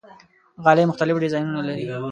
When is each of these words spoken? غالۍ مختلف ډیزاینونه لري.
غالۍ 0.63 0.83
مختلف 0.89 1.15
ډیزاینونه 1.23 1.61
لري. 1.67 1.85